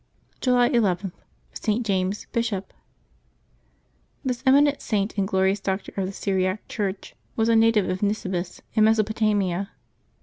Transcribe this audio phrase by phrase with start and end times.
[0.39, 1.11] July II.—
[1.53, 1.83] ST.
[1.85, 2.73] JAMES, Bishop.
[4.25, 8.61] CHis eminent Saint and glorious Doctor of the Syriac Church was a native of Nisibis,
[8.73, 9.69] in Mesopotamia.